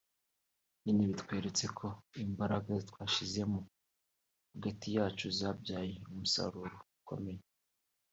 [0.83, 1.87] nyine bitweretse ko
[2.25, 3.59] imbaraga twashyizemo
[4.51, 7.43] hagati yacu zabyaye umusaruro ukomeye